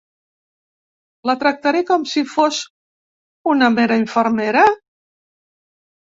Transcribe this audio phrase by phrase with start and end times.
[1.29, 2.63] La tractaré com si fos
[3.55, 4.67] una mera infermera?